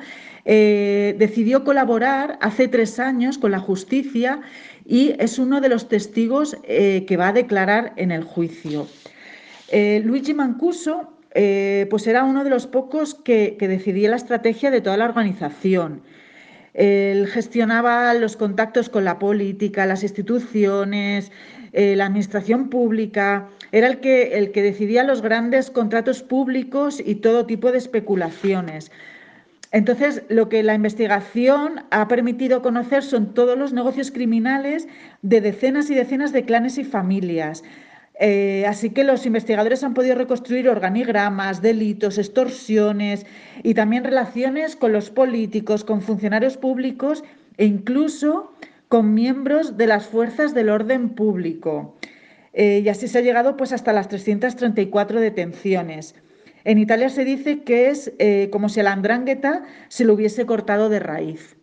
eh, 0.47 1.15
decidió 1.19 1.63
colaborar 1.63 2.39
hace 2.41 2.67
tres 2.67 2.99
años 2.99 3.37
con 3.37 3.51
la 3.51 3.59
justicia 3.59 4.41
y 4.85 5.13
es 5.19 5.37
uno 5.37 5.61
de 5.61 5.69
los 5.69 5.87
testigos 5.87 6.57
que 6.65 7.17
va 7.19 7.27
a 7.27 7.33
declarar 7.33 7.93
en 7.97 8.11
el 8.11 8.23
juicio. 8.23 8.87
Eh, 9.69 10.01
Luigi 10.03 10.33
Mancuso 10.33 11.17
eh, 11.33 11.87
pues 11.89 12.07
era 12.07 12.23
uno 12.23 12.43
de 12.43 12.49
los 12.49 12.67
pocos 12.67 13.13
que, 13.13 13.57
decidía 13.59 14.09
la 14.09 14.15
estrategia 14.15 14.71
de 14.71 14.81
toda 14.81 14.97
la 14.97 15.05
organización. 15.05 16.01
Él 16.73 17.27
gestionaba 17.27 18.13
los 18.13 18.37
contactos 18.37 18.89
con 18.89 19.03
la 19.03 19.19
política, 19.19 19.85
las 19.85 20.03
instituciones, 20.03 21.31
eh, 21.73 21.95
la 21.95 22.05
administración 22.05 22.69
pública, 22.69 23.49
era 23.71 23.87
el 23.87 23.99
que, 23.99 24.37
el 24.37 24.51
que 24.51 24.61
decidía 24.61 25.03
los 25.03 25.21
grandes 25.21 25.69
contratos 25.69 26.23
públicos 26.23 27.01
y 27.03 27.15
todo 27.15 27.45
tipo 27.45 27.71
de 27.71 27.79
especulaciones. 27.79 28.91
Entonces, 29.71 30.23
lo 30.29 30.47
que 30.47 30.63
la 30.63 30.75
investigación 30.75 31.81
ha 31.91 32.07
permitido 32.07 32.61
conocer 32.61 33.03
son 33.03 33.33
todos 33.33 33.57
los 33.57 33.73
negocios 33.73 34.11
criminales 34.11 34.87
de 35.21 35.41
decenas 35.41 35.89
y 35.89 35.95
decenas 35.95 36.31
de 36.31 36.45
clanes 36.45 36.77
y 36.77 36.85
familias, 36.85 37.63
eh, 38.19 38.65
así 38.67 38.89
que 38.89 39.03
los 39.03 39.25
investigadores 39.25 39.83
han 39.83 39.93
podido 39.93 40.15
reconstruir 40.15 40.69
organigramas, 40.69 41.61
delitos, 41.61 42.17
extorsiones 42.17 43.25
y 43.61 43.75
también 43.75 44.03
relaciones 44.03 44.75
con 44.75 44.91
los 44.91 45.11
políticos, 45.11 45.83
con 45.83 46.01
funcionarios 46.01 46.57
públicos 46.57 47.23
e 47.57 47.65
incluso 47.65 48.51
con 48.87 49.13
miembros 49.13 49.77
de 49.77 49.87
las 49.87 50.07
fuerzas 50.07 50.55
del 50.55 50.69
orden 50.69 51.09
público. 51.09 51.95
Eh, 52.53 52.81
y 52.83 52.89
así 52.89 53.07
se 53.07 53.19
ha 53.19 53.21
llegado 53.21 53.55
pues, 53.55 53.71
hasta 53.71 53.93
las 53.93 54.07
334 54.07 55.19
detenciones. 55.19 56.15
En 56.67 56.79
Italia 56.79 57.07
se 57.07 57.23
dice 57.23 57.63
que 57.63 57.89
es 57.89 58.11
eh, 58.19 58.49
como 58.51 58.67
si 58.67 58.81
a 58.81 58.83
la 58.83 58.91
andrangheta 58.91 59.63
se 59.87 60.03
lo 60.03 60.13
hubiese 60.13 60.45
cortado 60.45 60.89
de 60.89 60.99
raíz. 60.99 61.56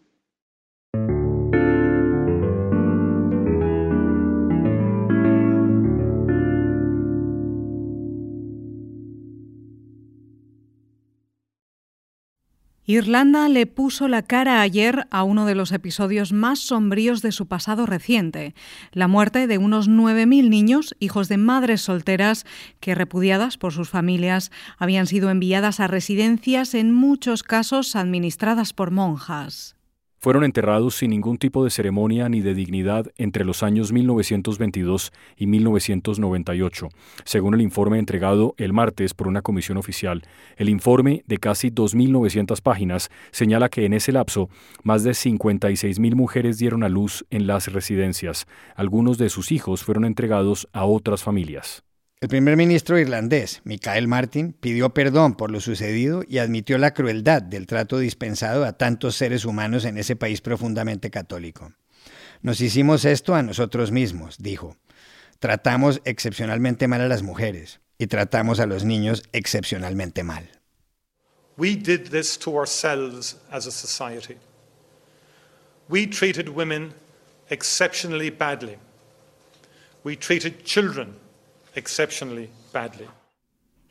Irlanda 12.87 13.49
le 13.49 13.67
puso 13.67 14.09
la 14.09 14.21
cara 14.21 14.61
ayer 14.61 15.07
a 15.11 15.23
uno 15.23 15.47
de 15.47 15.55
los 15.55 15.73
episodios 15.73 16.33
más 16.33 16.59
sombríos 16.59 17.23
de 17.23 17.33
su 17.33 17.47
pasado 17.47 17.87
reciente, 17.87 18.55
la 18.93 19.09
muerte 19.09 19.47
de 19.47 19.57
unos 19.57 19.89
9.000 19.89 20.51
niños, 20.51 20.95
hijos 21.01 21.31
de 21.31 21.39
madres 21.39 21.81
solteras, 21.81 22.45
que 22.81 22.95
repudiadas 22.95 23.57
por 23.57 23.73
sus 23.73 23.89
familias 23.89 24.51
habían 24.77 25.07
sido 25.07 25.31
enviadas 25.31 25.81
a 25.81 25.87
residencias 25.87 26.75
en 26.75 26.93
muchos 26.93 27.43
casos 27.43 27.97
administradas 27.97 28.75
por 28.75 28.91
monjas 28.91 29.77
fueron 30.25 30.43
enterrados 30.43 30.95
sin 30.95 31.11
ningún 31.11 31.37
tipo 31.37 31.65
de 31.65 31.69
ceremonia 31.69 32.31
ni 32.31 32.41
de 32.41 32.55
dignidad 32.55 33.13
entre 33.19 33.45
los 33.45 33.63
años 33.63 33.93
1922 33.93 35.13
y 35.37 35.47
1998, 35.47 36.89
según 37.27 37.53
el 37.53 37.61
informe 37.61 37.99
entregado 37.99 38.55
el 38.57 38.73
martes 38.73 39.13
por 39.13 39.29
una 39.29 39.43
comisión 39.43 39.77
oficial. 39.77 40.23
El 40.57 40.71
informe, 40.71 41.25
de 41.27 41.37
casi 41.37 41.71
2.900 41.71 42.63
páginas, 42.63 43.11
señala 43.33 43.69
que 43.69 43.85
en 43.85 43.93
ese 43.93 44.13
lapso 44.13 44.49
más 44.83 45.05
de 45.05 45.11
56.000 45.11 46.15
mujeres 46.15 46.57
dieron 46.57 46.85
a 46.85 46.89
luz 46.89 47.27
en 47.29 47.47
las 47.47 47.71
residencias. 47.71 48.47
Algunos 48.77 49.19
de 49.19 49.29
sus 49.29 49.53
hijos 49.53 49.85
fueron 49.85 50.07
entregados 50.07 50.67
a 50.73 50.87
otras 50.87 51.23
familias. 51.23 51.85
El 52.25 52.29
primer 52.29 52.57
ministro 52.57 52.99
irlandés, 52.99 53.61
Michael 53.65 54.09
Martin, 54.09 54.55
pidió 54.55 54.95
perdón 54.95 55.35
por 55.35 55.51
lo 55.51 55.61
sucedido 55.61 56.23
y 56.27 56.39
admitió 56.39 56.79
la 56.79 56.95
crueldad 56.95 57.43
del 57.43 57.67
trato 57.67 57.99
dispensado 57.99 58.65
a 58.65 58.73
tantos 58.73 59.17
seres 59.17 59.45
humanos 59.45 59.85
en 59.85 59.99
ese 59.99 60.17
país 60.17 60.41
profundamente 60.41 61.11
católico. 61.11 61.75
Nos 62.41 62.63
hicimos 62.63 63.05
esto 63.05 63.35
a 63.35 63.43
nosotros 63.43 63.93
mismos, 63.93 64.39
dijo. 64.39 64.79
Tratamos 65.39 66.01
excepcionalmente 66.07 66.89
mal 66.89 67.03
a 67.03 67.09
las 67.09 67.23
mujeres 67.23 67.81
y 67.99 68.07
tratamos 68.07 68.59
a 68.59 68.65
los 68.65 68.87
niños 68.87 69.23
excepcionalmente 69.35 70.23
mal. 70.23 70.49
We 71.59 71.77
did 71.77 72.09
this 72.09 72.39
to 72.39 72.59
ourselves 72.59 73.37
as 73.51 73.67
a 73.67 73.71
society. 73.71 74.39
We 75.91 76.07
treated 76.07 76.49
women 76.49 76.95
exceptionally 77.51 78.31
badly. 78.31 78.79
We 80.05 80.17
treated 80.17 80.65
children 80.65 81.23
exceptionally 81.75 82.51
badly. 82.73 83.07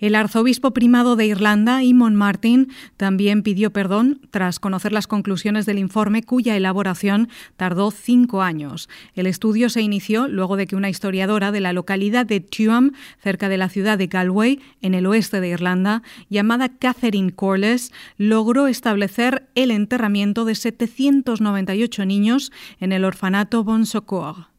El 0.03 0.15
arzobispo 0.15 0.71
primado 0.71 1.15
de 1.15 1.27
Irlanda, 1.27 1.81
Eamon 1.81 2.13
Martin, 2.13 2.73
también 2.97 3.41
pidió 3.41 3.71
perdón 3.71 4.19
tras 4.31 4.59
conocer 4.59 4.91
las 4.91 5.07
conclusiones 5.07 5.65
del 5.65 5.77
informe 5.77 6.23
cuya 6.23 6.57
elaboración 6.57 7.29
tardó 7.55 7.89
cinco 7.89 8.41
años. 8.41 8.89
El 9.15 9.27
estudio 9.27 9.69
se 9.69 9.81
inició 9.81 10.27
luego 10.27 10.57
de 10.57 10.67
que 10.67 10.75
una 10.75 10.89
historiadora 10.89 11.53
de 11.53 11.61
la 11.61 11.71
localidad 11.71 12.25
de 12.25 12.41
Tuam, 12.41 12.91
cerca 13.21 13.47
de 13.47 13.57
la 13.57 13.69
ciudad 13.69 13.97
de 13.97 14.07
Galway, 14.07 14.59
en 14.81 14.93
el 14.93 15.05
oeste 15.05 15.39
de 15.39 15.47
Irlanda, 15.47 16.03
llamada 16.29 16.67
Catherine 16.67 17.31
Corliss, 17.31 17.93
logró 18.17 18.67
establecer 18.67 19.47
el 19.55 19.71
enterramiento 19.71 20.43
de 20.43 20.55
798 20.55 22.05
niños 22.05 22.51
en 22.81 22.91
el 22.91 23.05
orfanato 23.05 23.63
Bon 23.63 23.85
Secours. 23.85 24.52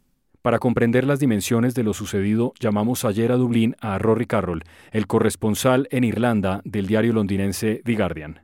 Para 0.44 0.58
comprender 0.58 1.06
las 1.06 1.20
dimensiones 1.20 1.74
de 1.74 1.82
lo 1.84 1.94
sucedido, 1.94 2.52
llamamos 2.60 3.06
ayer 3.06 3.32
a 3.32 3.36
Dublín 3.36 3.76
a 3.80 3.96
Rory 3.96 4.26
Carroll, 4.26 4.62
el 4.92 5.06
corresponsal 5.06 5.88
en 5.90 6.04
Irlanda 6.04 6.60
del 6.66 6.86
diario 6.86 7.14
londinense 7.14 7.80
The 7.82 7.94
Guardian. 7.94 8.40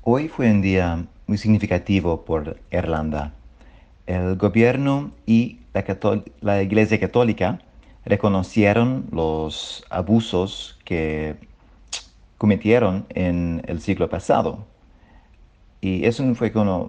Hoy 0.00 0.28
fue 0.28 0.50
un 0.50 0.62
día 0.62 1.04
muy 1.26 1.36
significativo 1.36 2.24
por 2.24 2.56
Irlanda. 2.70 3.34
El 4.06 4.36
gobierno 4.36 5.10
y 5.26 5.58
la, 6.40 6.62
Iglesia 6.62 6.98
Católica 6.98 7.60
reconocieron 8.06 9.04
los 9.12 9.84
abusos 9.90 10.80
que 10.82 11.36
cometieron 12.38 13.04
en 13.10 13.60
el 13.66 13.82
siglo 13.82 14.08
pasado. 14.08 14.64
Y 15.82 16.06
eso 16.06 16.34
fue 16.34 16.52
como 16.52 16.88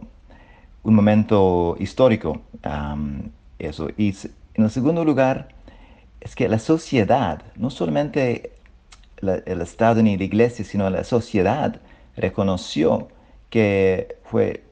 un 0.84 0.96
momento 0.96 1.76
histórico 1.78 2.42
eso. 3.66 3.90
Y 3.98 4.16
en 4.56 4.64
el 4.64 4.70
segundo 4.70 5.04
lugar, 5.04 5.50
es 6.22 6.36
que 6.36 6.48
la 6.48 6.60
sociedad, 6.60 7.42
no 7.56 7.70
solamente 7.70 8.54
el 9.22 9.62
Estado 9.62 10.02
ni 10.02 10.18
la 10.18 10.24
Iglesia, 10.24 10.64
sino 10.64 10.90
la 10.90 11.04
sociedad 11.04 11.82
reconoció 12.16 13.10
que 13.50 14.18
fue 14.24 14.64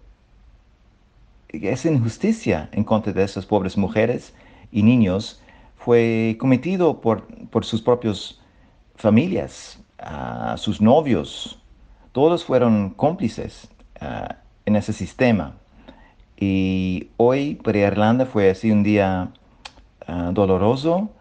esa 1.50 1.90
injusticia 1.90 2.70
en 2.72 2.84
contra 2.84 3.12
de 3.14 3.24
esas 3.24 3.46
pobres 3.46 3.78
mujeres 3.78 4.34
y 4.72 4.84
niños 4.84 5.42
fue 5.76 6.38
cometido 6.40 7.02
por, 7.02 7.28
por 7.48 7.66
sus 7.66 7.82
propias 7.82 8.40
familias. 8.96 9.80
sus 10.58 10.82
novios, 10.82 11.60
todos 12.12 12.44
fueron 12.44 12.92
cómplices 12.92 13.70
en 14.66 14.76
ese 14.76 14.94
sistema. 14.94 15.61
Y 16.44 17.10
hoy 17.18 17.54
para 17.54 17.78
Irlanda 17.78 18.26
fue 18.26 18.50
así 18.50 18.72
un 18.72 18.82
día 18.82 19.30
doloroso, 20.32 21.12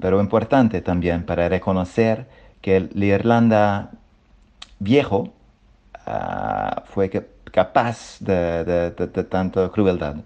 pero 0.00 0.22
importante 0.22 0.80
también 0.80 1.26
para 1.26 1.50
reconocer 1.50 2.26
que 2.62 2.88
la 2.94 3.04
Irlanda 3.04 3.90
viejo 4.78 5.34
ah, 6.06 6.82
fue 6.86 7.10
capaz 7.44 8.16
de, 8.20 8.92
tanta 9.28 9.68
crueldad. 9.68 10.16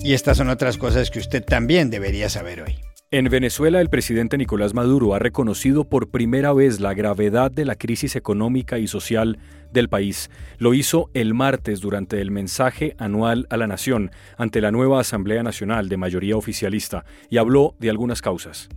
Y 0.00 0.14
estas 0.14 0.36
son 0.36 0.48
otras 0.48 0.78
cosas 0.78 1.10
que 1.10 1.18
usted 1.18 1.44
también 1.44 1.90
debería 1.90 2.28
saber 2.28 2.62
hoy. 2.62 2.87
En 3.10 3.24
Venezuela, 3.30 3.80
el 3.80 3.88
presidente 3.88 4.36
Nicolás 4.36 4.74
Maduro 4.74 5.14
ha 5.14 5.18
reconocido 5.18 5.84
por 5.84 6.10
primera 6.10 6.52
vez 6.52 6.78
la 6.78 6.92
gravedad 6.92 7.50
de 7.50 7.64
la 7.64 7.74
crisis 7.74 8.16
económica 8.16 8.78
y 8.78 8.86
social 8.86 9.38
del 9.72 9.88
país. 9.88 10.28
Lo 10.58 10.74
hizo 10.74 11.08
el 11.14 11.32
martes 11.32 11.80
durante 11.80 12.20
el 12.20 12.30
mensaje 12.30 12.94
anual 12.98 13.46
a 13.48 13.56
la 13.56 13.66
nación 13.66 14.10
ante 14.36 14.60
la 14.60 14.72
nueva 14.72 15.00
Asamblea 15.00 15.42
Nacional 15.42 15.88
de 15.88 15.96
mayoría 15.96 16.36
oficialista 16.36 17.06
y 17.30 17.38
habló 17.38 17.74
de 17.78 17.88
algunas 17.88 18.20
causas. 18.20 18.68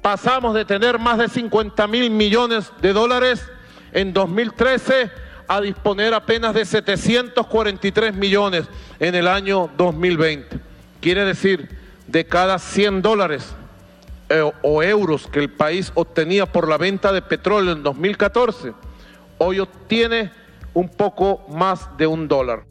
Pasamos 0.00 0.54
de 0.54 0.64
tener 0.64 0.98
más 0.98 1.18
de 1.18 1.28
50 1.28 1.86
mil 1.86 2.10
millones 2.10 2.72
de 2.80 2.94
dólares 2.94 3.46
en 3.92 4.14
2013 4.14 5.10
a 5.48 5.60
disponer 5.60 6.14
apenas 6.14 6.54
de 6.54 6.64
743 6.64 8.14
millones 8.14 8.64
en 8.98 9.14
el 9.14 9.28
año 9.28 9.68
2020. 9.76 10.58
Quiere 11.02 11.26
decir 11.26 11.79
de 12.10 12.26
cada 12.26 12.58
100 12.58 13.02
dólares 13.02 13.54
eh, 14.28 14.50
o 14.62 14.82
euros 14.82 15.28
que 15.28 15.38
el 15.38 15.50
país 15.50 15.92
obtenía 15.94 16.46
por 16.46 16.68
la 16.68 16.76
venta 16.76 17.12
de 17.12 17.22
petróleo 17.22 17.72
en 17.72 17.82
2014, 17.82 18.72
hoy 19.38 19.60
obtiene 19.60 20.32
un 20.74 20.88
poco 20.88 21.44
más 21.48 21.96
de 21.96 22.06
un 22.06 22.26
dólar. 22.26 22.64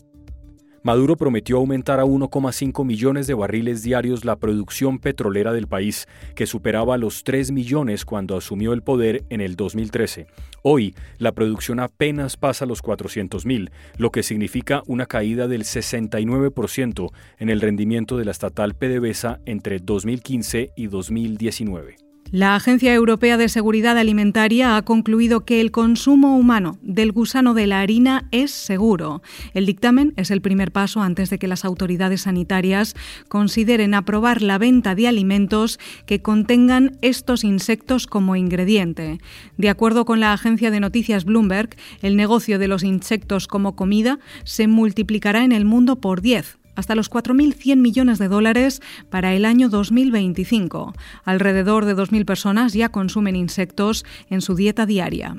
Maduro 0.81 1.17
prometió 1.17 1.57
aumentar 1.57 1.99
a 1.99 2.05
1,5 2.05 2.85
millones 2.85 3.27
de 3.27 3.33
barriles 3.33 3.83
diarios 3.83 4.23
la 4.23 4.37
producción 4.37 4.99
petrolera 4.99 5.51
del 5.51 5.67
país, 5.67 6.07
que 6.35 6.45
superaba 6.45 6.97
los 6.97 7.23
3 7.23 7.51
millones 7.51 8.05
cuando 8.05 8.37
asumió 8.37 8.71
el 8.71 8.81
poder 8.81 9.23
en 9.29 9.41
el 9.41 9.55
2013. 9.57 10.27
Hoy, 10.61 10.95
la 11.17 11.33
producción 11.33 11.79
apenas 11.79 12.37
pasa 12.37 12.65
los 12.65 12.81
400 12.81 13.45
mil, 13.45 13.71
lo 13.97 14.11
que 14.11 14.23
significa 14.23 14.81
una 14.87 15.05
caída 15.05 15.47
del 15.47 15.63
69% 15.63 17.11
en 17.39 17.49
el 17.49 17.59
rendimiento 17.59 18.17
de 18.17 18.25
la 18.25 18.31
estatal 18.31 18.73
PDVSA 18.73 19.39
entre 19.45 19.79
2015 19.79 20.71
y 20.75 20.87
2019. 20.87 22.08
La 22.31 22.53
Agencia 22.53 22.93
Europea 22.93 23.37
de 23.37 23.49
Seguridad 23.49 23.97
Alimentaria 23.97 24.77
ha 24.77 24.83
concluido 24.83 25.45
que 25.45 25.61
el 25.61 25.71
consumo 25.71 26.37
humano 26.37 26.77
del 26.83 27.11
gusano 27.11 27.55
de 27.55 27.65
la 27.65 27.81
harina 27.81 28.27
es 28.29 28.51
seguro. 28.51 29.23
El 29.55 29.65
dictamen 29.65 30.13
es 30.15 30.29
el 30.29 30.39
primer 30.39 30.71
paso 30.71 31.01
antes 31.01 31.31
de 31.31 31.39
que 31.39 31.47
las 31.47 31.65
autoridades 31.65 32.21
sanitarias 32.21 32.95
consideren 33.29 33.95
aprobar 33.95 34.43
la 34.43 34.59
venta 34.59 34.93
de 34.93 35.07
alimentos 35.07 35.79
que 36.05 36.21
contengan 36.21 36.99
estos 37.01 37.43
insectos 37.43 38.05
como 38.05 38.35
ingrediente. 38.35 39.17
De 39.57 39.69
acuerdo 39.69 40.05
con 40.05 40.19
la 40.19 40.31
agencia 40.31 40.69
de 40.69 40.79
noticias 40.79 41.25
Bloomberg, 41.25 41.75
el 42.03 42.15
negocio 42.15 42.59
de 42.59 42.67
los 42.67 42.83
insectos 42.83 43.47
como 43.47 43.75
comida 43.75 44.19
se 44.43 44.67
multiplicará 44.67 45.43
en 45.43 45.51
el 45.51 45.65
mundo 45.65 45.99
por 45.99 46.21
10 46.21 46.59
hasta 46.75 46.95
los 46.95 47.09
4.100 47.09 47.77
millones 47.77 48.19
de 48.19 48.27
dólares 48.27 48.81
para 49.09 49.33
el 49.33 49.45
año 49.45 49.69
2025. 49.69 50.93
Alrededor 51.23 51.85
de 51.85 51.95
2.000 51.95 52.25
personas 52.25 52.73
ya 52.73 52.89
consumen 52.89 53.35
insectos 53.35 54.05
en 54.29 54.41
su 54.41 54.55
dieta 54.55 54.85
diaria. 54.85 55.35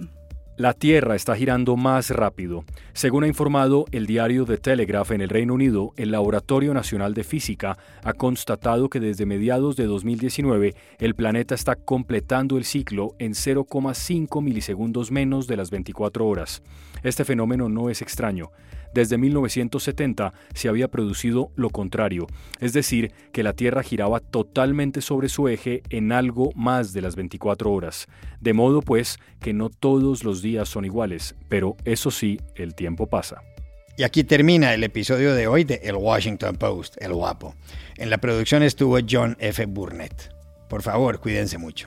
La 0.60 0.74
Tierra 0.74 1.16
está 1.16 1.36
girando 1.36 1.74
más 1.78 2.10
rápido. 2.10 2.64
Según 2.92 3.24
ha 3.24 3.26
informado 3.26 3.86
el 3.92 4.06
diario 4.06 4.44
The 4.44 4.58
Telegraph 4.58 5.10
en 5.12 5.22
el 5.22 5.30
Reino 5.30 5.54
Unido, 5.54 5.94
el 5.96 6.10
Laboratorio 6.10 6.74
Nacional 6.74 7.14
de 7.14 7.24
Física 7.24 7.78
ha 8.04 8.12
constatado 8.12 8.90
que 8.90 9.00
desde 9.00 9.24
mediados 9.24 9.76
de 9.76 9.86
2019 9.86 10.74
el 10.98 11.14
planeta 11.14 11.54
está 11.54 11.76
completando 11.76 12.58
el 12.58 12.66
ciclo 12.66 13.14
en 13.18 13.32
0,5 13.32 14.42
milisegundos 14.42 15.10
menos 15.10 15.46
de 15.46 15.56
las 15.56 15.70
24 15.70 16.26
horas. 16.26 16.62
Este 17.02 17.24
fenómeno 17.24 17.70
no 17.70 17.88
es 17.88 18.02
extraño. 18.02 18.50
Desde 18.94 19.18
1970 19.18 20.32
se 20.54 20.68
había 20.68 20.88
producido 20.88 21.50
lo 21.56 21.70
contrario, 21.70 22.26
es 22.58 22.72
decir, 22.72 23.12
que 23.32 23.42
la 23.42 23.52
Tierra 23.52 23.82
giraba 23.82 24.20
totalmente 24.20 25.00
sobre 25.00 25.28
su 25.28 25.48
eje 25.48 25.82
en 25.90 26.12
algo 26.12 26.50
más 26.54 26.92
de 26.92 27.02
las 27.02 27.16
24 27.16 27.72
horas. 27.72 28.08
De 28.40 28.52
modo 28.52 28.82
pues 28.82 29.18
que 29.40 29.52
no 29.52 29.70
todos 29.70 30.24
los 30.24 30.42
días 30.42 30.68
son 30.68 30.84
iguales, 30.84 31.36
pero 31.48 31.76
eso 31.84 32.10
sí, 32.10 32.40
el 32.54 32.74
tiempo 32.74 33.06
pasa. 33.06 33.42
Y 33.96 34.02
aquí 34.02 34.24
termina 34.24 34.72
el 34.72 34.82
episodio 34.82 35.34
de 35.34 35.46
hoy 35.46 35.64
de 35.64 35.80
El 35.84 35.96
Washington 35.96 36.56
Post, 36.56 36.96
El 37.00 37.12
Guapo. 37.12 37.54
En 37.96 38.08
la 38.08 38.18
producción 38.18 38.62
estuvo 38.62 38.98
John 39.08 39.36
F. 39.38 39.66
Burnett. 39.66 40.34
Por 40.68 40.82
favor, 40.82 41.20
cuídense 41.20 41.58
mucho. 41.58 41.86